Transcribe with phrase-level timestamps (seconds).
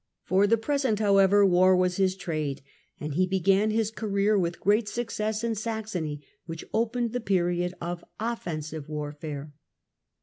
[0.23, 2.63] For the present, however, war was his trade
[2.99, 7.11] and War car he began his career with great success m Saxony, which saxony opened
[7.13, 9.53] the period of offensive warfare.